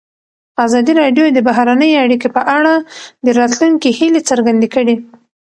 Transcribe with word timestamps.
ازادي 0.65 0.93
راډیو 1.01 1.25
د 1.33 1.39
بهرنۍ 1.47 1.91
اړیکې 2.03 2.29
په 2.35 2.41
اړه 2.57 2.73
د 3.25 3.27
راتلونکي 3.39 3.89
هیلې 3.99 4.21
څرګندې 4.29 4.67
کړې. 4.75 4.95